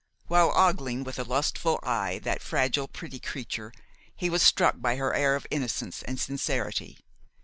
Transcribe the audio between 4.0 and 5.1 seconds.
he was struck by